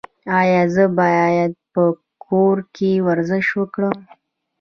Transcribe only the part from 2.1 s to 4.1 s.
کور کې ورزش وکړم؟